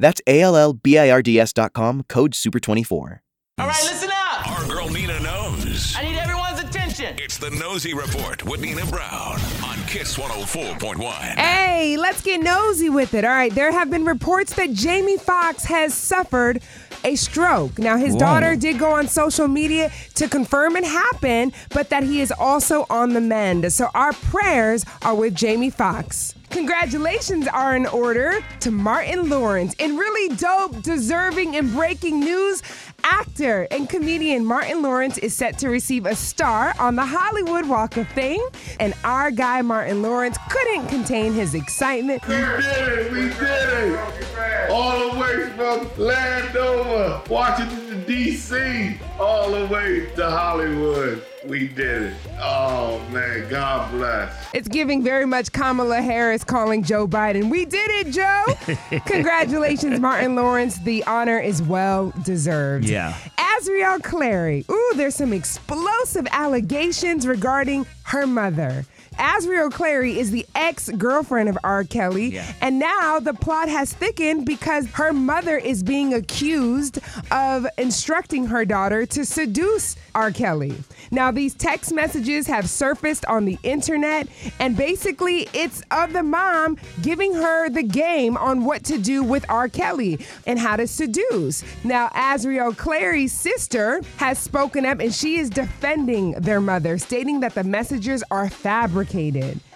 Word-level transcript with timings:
That's 0.00 0.20
A 0.26 0.40
L 0.40 0.56
L 0.56 0.72
B 0.72 0.98
I 0.98 1.10
R 1.10 1.22
D 1.22 1.38
S.com, 1.38 2.04
code 2.08 2.32
SUPER24. 2.32 3.20
All 3.58 3.66
right, 3.66 3.82
listen 3.84 4.08
up. 4.10 4.50
Our 4.50 4.66
girl 4.66 4.88
Nina 4.88 5.20
knows. 5.20 5.94
I 5.96 6.02
need 6.02 6.16
everyone's 6.18 6.58
attention. 6.58 7.14
It's 7.18 7.36
the 7.36 7.50
Nosy 7.50 7.92
Report 7.92 8.42
with 8.46 8.62
Nina 8.62 8.86
Brown 8.86 9.38
on 9.62 9.76
Kiss 9.86 10.16
104.1. 10.16 11.36
Hey, 11.36 11.98
let's 11.98 12.22
get 12.22 12.40
nosy 12.40 12.88
with 12.88 13.12
it. 13.12 13.24
All 13.24 13.30
right, 13.30 13.54
there 13.54 13.70
have 13.70 13.90
been 13.90 14.06
reports 14.06 14.54
that 14.54 14.72
Jamie 14.72 15.18
Foxx 15.18 15.64
has 15.64 15.92
suffered 15.92 16.62
a 17.04 17.16
stroke. 17.16 17.78
Now, 17.78 17.98
his 17.98 18.16
daughter 18.16 18.56
did 18.56 18.78
go 18.78 18.92
on 18.92 19.08
social 19.08 19.48
media 19.48 19.90
to 20.14 20.28
confirm 20.28 20.76
it 20.76 20.84
happened, 20.84 21.52
but 21.70 21.90
that 21.90 22.02
he 22.02 22.22
is 22.22 22.32
also 22.32 22.86
on 22.88 23.12
the 23.12 23.20
mend. 23.20 23.70
So 23.72 23.88
our 23.94 24.14
prayers 24.14 24.86
are 25.02 25.14
with 25.14 25.34
Jamie 25.34 25.70
Foxx. 25.70 26.34
Congratulations 26.50 27.46
are 27.46 27.76
in 27.76 27.86
order 27.86 28.40
to 28.58 28.70
Martin 28.72 29.30
Lawrence. 29.30 29.72
In 29.74 29.96
really 29.96 30.34
dope, 30.34 30.82
deserving, 30.82 31.54
and 31.54 31.72
breaking 31.72 32.18
news, 32.20 32.62
actor 33.04 33.68
and 33.70 33.88
comedian 33.88 34.44
Martin 34.44 34.82
Lawrence 34.82 35.16
is 35.18 35.34
set 35.34 35.58
to 35.58 35.68
receive 35.68 36.06
a 36.06 36.14
star 36.14 36.74
on 36.78 36.96
the 36.96 37.06
Hollywood 37.06 37.66
Walk 37.66 37.96
of 37.96 38.08
Fame. 38.08 38.42
And 38.80 38.94
our 39.04 39.30
guy 39.30 39.62
Martin 39.62 40.02
Lawrence 40.02 40.38
couldn't 40.50 40.88
contain 40.88 41.32
his 41.32 41.54
excitement. 41.54 42.26
We 42.26 42.34
did 42.34 42.64
it! 42.64 43.12
We 43.12 43.20
did 43.20 43.94
it! 43.94 44.70
All 44.70 45.12
the 45.12 45.20
way 45.20 45.50
from 45.50 45.88
Landover, 46.04 47.22
Washington, 47.30 48.04
D.C., 48.06 48.98
all 49.20 49.52
the 49.52 49.66
way 49.66 50.10
to 50.16 50.30
Hollywood. 50.30 51.24
We 51.46 51.68
did 51.68 52.02
it. 52.02 52.14
Oh, 52.38 53.00
man. 53.10 53.48
God 53.48 53.90
bless. 53.92 54.48
It's 54.52 54.68
giving 54.68 55.02
very 55.02 55.24
much 55.26 55.52
Kamala 55.52 56.02
Harris 56.02 56.44
calling 56.44 56.82
Joe 56.82 57.08
Biden. 57.08 57.50
We 57.50 57.64
did 57.64 57.90
it, 57.90 58.12
Joe! 58.12 58.98
Congratulations, 59.06 60.00
Martin 60.00 60.34
Lawrence. 60.34 60.78
The 60.80 61.02
honor 61.04 61.38
is 61.38 61.62
well 61.62 62.12
deserved. 62.24 62.84
Yeah. 62.88 63.16
Azriel 63.38 64.02
Clary. 64.02 64.66
Ooh, 64.70 64.92
there's 64.96 65.14
some 65.14 65.32
explosive 65.32 66.26
allegations 66.30 67.26
regarding 67.26 67.86
her 68.04 68.26
mother. 68.26 68.84
Azriel 69.20 69.70
Clary 69.70 70.18
is 70.18 70.30
the 70.30 70.46
ex 70.54 70.88
girlfriend 70.88 71.48
of 71.50 71.58
R. 71.62 71.84
Kelly, 71.84 72.28
Yeah. 72.30 72.44
and 72.62 72.78
now 72.78 73.20
the 73.20 73.34
plot 73.34 73.68
has 73.68 73.92
thickened 73.92 74.46
because 74.46 74.86
her 74.92 75.12
mother 75.12 75.58
is 75.58 75.82
being 75.82 76.14
accused 76.14 76.98
of 77.30 77.66
instructing 77.76 78.46
her 78.46 78.64
daughter 78.64 79.04
to 79.06 79.24
seduce 79.26 79.96
R. 80.14 80.30
Kelly. 80.30 80.74
Now, 81.10 81.30
these 81.30 81.54
text 81.54 81.92
messages 81.92 82.46
have 82.46 82.68
surfaced 82.68 83.24
on 83.26 83.44
the 83.44 83.58
internet, 83.62 84.26
and 84.58 84.76
basically, 84.76 85.48
it's 85.52 85.82
of 85.90 86.12
the 86.12 86.22
mom 86.22 86.78
giving 87.02 87.34
her 87.34 87.68
the 87.68 87.82
game 87.82 88.36
on 88.38 88.64
what 88.64 88.84
to 88.84 88.96
do 88.96 89.22
with 89.22 89.44
R. 89.48 89.68
Kelly 89.68 90.18
and 90.46 90.58
how 90.58 90.76
to 90.76 90.86
seduce. 90.86 91.62
Now, 91.84 92.08
Azriel 92.08 92.74
Clary's 92.76 93.32
sister 93.32 94.00
has 94.16 94.38
spoken 94.38 94.86
up 94.86 95.00
and 95.00 95.12
she 95.12 95.38
is 95.38 95.50
defending 95.50 96.32
their 96.32 96.60
mother, 96.60 96.96
stating 96.96 97.40
that 97.40 97.54
the 97.54 97.64
messages 97.64 98.22
are 98.30 98.48
fabricated. 98.48 99.09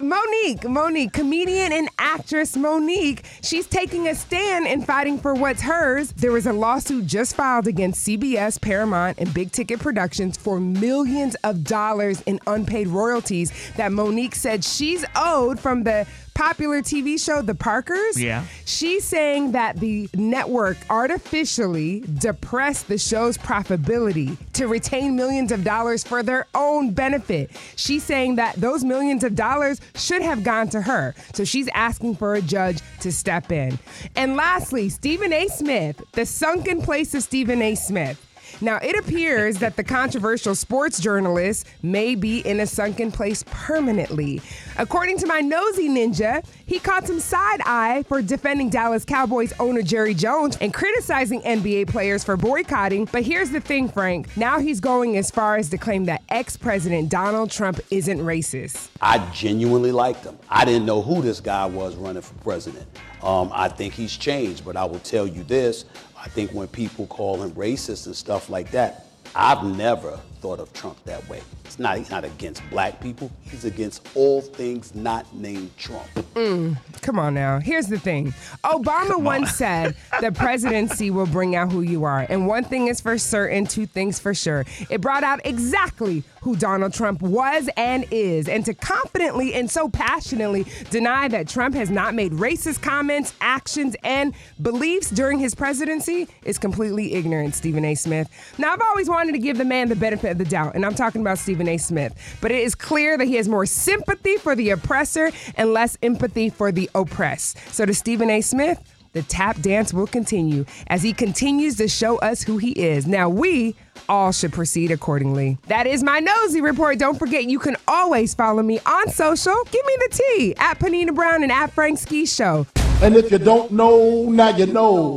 Mo'Nique, 0.01 0.65
Mo'Nique, 0.69 1.13
comedian 1.13 1.73
and 1.73 1.89
actress 1.99 2.57
Mo'Nique, 2.57 3.25
she's 3.43 3.67
taking 3.67 4.09
a 4.09 4.15
stand 4.15 4.67
and 4.67 4.87
fighting 4.87 5.19
for 5.19 5.35
what's 5.35 5.63
hers. 5.63 6.13
There 6.13 6.33
was 6.33 6.47
a 6.47 6.53
lawsuit 6.53 7.07
just 7.07 7.35
filed 7.35 7.67
against 7.67 8.07
CBS, 8.07 8.61
Paramount, 8.61 9.19
and 9.19 9.33
Big 9.35 9.53
Ticket 9.53 9.81
Productions 9.81 10.37
for 10.37 10.61
millions 10.61 11.35
of 11.45 11.65
dollars 11.65 12.23
in 12.23 12.41
unpaid 12.47 12.89
royalties 12.89 13.53
that 13.77 13.93
Mo'Nique 13.93 14.35
said 14.35 14.65
she's 14.65 15.05
owed 15.17 15.59
from 15.59 15.83
the 15.83 16.07
popular 16.35 16.83
TV 16.83 17.19
show 17.23 17.43
The 17.43 17.55
Parkers. 17.55 18.21
Yeah. 18.21 18.45
She's 18.65 19.05
saying 19.05 19.53
that 19.53 19.77
the 19.81 20.09
network 20.15 20.77
artificially 20.91 22.05
depressed 22.19 22.89
the 22.89 22.99
show's 22.99 23.39
profitability 23.39 24.37
to 24.55 24.67
retain 24.67 25.17
millions 25.17 25.53
of 25.53 25.65
dollars 25.65 26.05
for 26.05 26.23
their 26.23 26.47
own 26.55 26.91
benefit. 26.91 27.51
She's 27.77 28.03
saying 28.03 28.37
that 28.37 28.57
those 28.57 28.85
millions 28.85 29.25
of 29.25 29.35
dollars 29.35 29.81
should 29.95 30.23
have 30.23 30.43
gone 30.45 30.69
to 30.71 30.83
her. 30.83 31.15
So 31.33 31.45
she's 31.45 31.69
asking 31.75 32.17
for 32.17 32.35
a 32.35 32.43
judge 32.43 32.81
to 33.01 33.13
step 33.13 33.53
in. 33.53 33.79
And 34.17 34.37
lastly, 34.37 34.89
Stephen 34.89 35.33
A. 35.33 35.49
Smith, 35.49 36.03
the 36.13 36.27
sunken 36.27 36.83
place 36.83 37.15
of 37.15 37.23
Stephen 37.23 37.63
A. 37.63 37.75
Smith. 37.75 38.21
Now, 38.61 38.79
it 38.83 38.97
appears 38.97 39.59
that 39.59 39.77
the 39.77 39.85
controversial 39.85 40.55
sports 40.55 41.01
journalist 41.01 41.67
may 41.83 42.15
be 42.15 42.41
in 42.41 42.61
a 42.61 42.67
sunken 42.67 43.11
place 43.11 43.45
permanently. 43.49 44.41
According 44.77 45.19
to 45.19 45.27
my 45.27 45.41
nosy 45.41 45.89
ninja, 45.89 46.45
he 46.67 46.79
caught 46.79 47.07
some 47.07 47.21
side 47.21 47.61
eye 47.65 48.05
for 48.09 48.23
defending 48.23 48.71
Dallas 48.71 49.05
Cowboys 49.05 49.53
owner 49.59 49.83
Jerry 49.83 50.15
Jones 50.15 50.57
and 50.61 50.73
criticizing 50.73 51.41
NBA 51.43 51.89
players 51.89 52.25
for 52.25 52.37
boycotting. 52.37 53.07
But 53.07 53.25
here's 53.25 53.51
the 53.51 53.61
thing, 53.61 53.89
Frank. 53.89 54.35
Now 54.37 54.59
he's 54.59 54.81
going 54.81 55.17
as 55.17 55.31
far 55.31 55.57
as 55.57 55.69
to 55.71 55.79
claim 55.79 56.05
that 56.07 56.23
ex 56.29 56.57
President 56.57 57.09
Donald 57.09 57.51
Trump 57.51 57.81
isn't 57.91 58.19
racist. 58.19 58.89
I 59.01 59.19
genuinely 59.31 59.93
liked 59.93 60.25
him. 60.25 60.39
I 60.49 60.65
didn't 60.65 60.87
know 60.87 61.03
who 61.03 61.23
this 61.23 61.41
guy 61.41 61.67
was 61.67 61.97
running 61.97 62.23
for 62.23 62.35
president. 62.35 62.87
Um, 63.23 63.51
I 63.55 63.69
think 63.69 63.95
he's 63.95 64.17
changed, 64.17 64.65
but 64.65 64.77
I 64.77 64.85
will 64.85 64.99
tell 65.01 65.27
you 65.27 65.45
this. 65.45 65.87
I 66.25 66.29
think 66.29 66.53
when 66.53 66.69
people 66.69 67.07
call 67.07 67.43
him 67.43 67.53
racist 67.53 68.07
and 68.07 68.17
stuff 68.17 68.49
like 68.49 68.71
that, 68.71 69.07
I've 69.35 69.63
never 69.63 70.19
thought 70.45 70.61
of 70.61 70.71
Trump 70.75 71.03
that 71.05 71.27
way. 71.27 71.41
It's 71.65 71.79
not, 71.79 71.97
he's 71.97 72.11
not 72.11 72.23
against 72.23 72.63
black 72.69 73.01
people. 73.01 73.33
He's 73.41 73.65
against 73.65 74.07
all 74.15 74.43
things 74.43 74.95
not 74.95 75.35
named 75.35 75.75
Trump. 75.79 76.07
Mm, 76.35 76.77
come 77.01 77.19
on 77.19 77.33
now. 77.33 77.61
Here's 77.61 77.87
the 77.87 77.99
thing. 77.99 78.35
Obama 78.63 79.19
once 79.19 79.55
said 79.55 79.97
the 80.21 80.33
presidency 80.33 81.11
will 81.11 81.25
bring 81.25 81.57
out 81.57 81.73
who 81.73 81.81
you 81.81 82.05
are. 82.05 82.27
And 82.29 82.47
one 82.47 82.63
thing 82.63 82.89
is 82.89 83.01
for 83.01 83.17
certain, 83.17 83.65
two 83.65 83.87
things 83.87 84.19
for 84.19 84.35
sure. 84.35 84.67
It 84.91 85.01
brought 85.01 85.25
out 85.25 85.41
exactly 85.47 86.25
who 86.43 86.55
Donald 86.57 86.93
Trump 86.93 87.23
was 87.23 87.71
and 87.75 88.05
is. 88.11 88.49
And 88.49 88.67
to 88.67 88.75
confidently 88.75 89.55
and 89.55 89.71
so 89.71 89.89
passionately 89.89 90.67
deny 90.91 91.27
that 91.29 91.49
Trump 91.49 91.75
has 91.75 91.89
not 91.89 92.15
made 92.15 92.33
racist 92.33 92.83
comments, 92.83 93.33
actions, 93.41 93.97
and 94.05 94.35
beliefs 94.61 95.09
during 95.09 95.39
his 95.39 95.55
presidency 95.55 96.29
is 96.45 96.59
completely 96.59 97.15
ignorant, 97.15 97.55
Stephen 97.55 97.83
A. 97.87 97.95
Smith. 97.95 98.29
Now, 98.59 98.75
I've 98.75 98.83
always 98.83 99.09
wanted 99.09 99.33
to 99.33 99.39
give 99.39 99.57
the 99.57 99.65
man 99.65 99.89
the 99.89 99.97
benefit 99.97 100.33
of 100.33 100.34
the 100.39 100.45
doubt, 100.45 100.75
and 100.75 100.85
I'm 100.85 100.95
talking 100.95 101.21
about 101.21 101.39
Stephen 101.39 101.69
A. 101.69 101.79
Smith. 101.79 102.15
But 102.41 102.51
it 102.51 102.63
is 102.63 102.75
clear 102.75 103.17
that 103.17 103.27
he 103.27 103.37
has 103.37 103.49
more 103.49 103.67
sympathy 103.67 104.37
for 104.37 104.55
the 104.55 104.71
oppressor 104.71 105.31
and 105.57 105.73
less 105.73 105.97
empathy 106.03 106.51
for 106.51 106.73
the 106.73 106.91
oppressed. 106.95 107.59
So 107.73 107.87
to 107.87 107.95
Stephen 107.95 108.31
A. 108.31 108.41
Smith, 108.41 108.81
the 109.15 109.23
tap 109.23 109.61
dance 109.61 109.95
will 109.95 110.09
continue 110.09 110.65
as 110.89 111.03
he 111.03 111.13
continues 111.13 111.77
to 111.77 111.89
show 111.89 112.19
us 112.19 112.43
who 112.43 112.59
he 112.59 112.73
is. 112.73 113.07
Now, 113.07 113.29
we 113.29 113.77
all 114.09 114.33
should 114.33 114.53
proceed 114.53 114.91
accordingly. 114.91 115.57
That 115.69 115.87
is 115.87 116.03
my 116.03 116.19
nosy 116.19 116.61
report. 116.61 116.99
Don't 116.99 117.19
forget, 117.19 117.45
you 117.45 117.61
can 117.61 117.77
always 117.87 118.35
follow 118.35 118.63
me 118.63 118.81
on 118.85 119.09
social. 119.11 119.55
Give 119.71 119.87
me 119.87 119.97
the 120.01 120.09
tea 120.11 120.55
at 120.59 120.81
Panina 120.81 121.15
Brown 121.15 121.45
and 121.45 121.53
at 121.53 121.71
Frank 121.71 121.99
Ski 122.01 122.27
Show. 122.27 122.67
And 123.03 123.17
if 123.17 123.31
you 123.31 123.39
don't 123.39 123.71
know, 123.71 124.29
now 124.31 124.49
you 124.57 124.67
know. 124.67 125.17